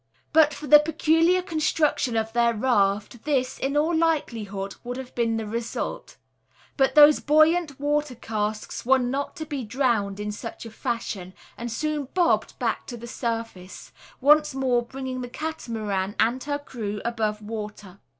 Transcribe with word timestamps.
But 0.33 0.51
for 0.51 0.65
the 0.65 0.79
peculiar 0.79 1.43
construction 1.43 2.17
of 2.17 2.33
their 2.33 2.55
raft 2.55 3.23
this, 3.23 3.59
in 3.59 3.77
all 3.77 3.95
likelihood, 3.95 4.73
would 4.83 4.97
have 4.97 5.13
been 5.13 5.37
the 5.37 5.45
result; 5.45 6.17
but 6.75 6.95
those 6.95 7.19
buoyant 7.19 7.79
water 7.79 8.15
casks 8.15 8.83
were 8.83 8.97
not 8.97 9.35
to 9.35 9.45
be 9.45 9.63
"drowned" 9.63 10.19
in 10.19 10.31
such 10.31 10.65
a 10.65 10.71
fashion 10.71 11.35
and 11.55 11.71
soon 11.71 12.05
"bobbed" 12.15 12.57
back 12.57 12.87
to 12.87 12.97
the 12.97 13.05
surface, 13.05 13.91
once 14.19 14.55
more 14.55 14.81
bringing 14.81 15.21
the 15.21 15.29
Catamaran 15.29 16.15
and 16.19 16.43
her 16.45 16.57
crew 16.57 16.99
above 17.05 17.39
water. 17.43 17.99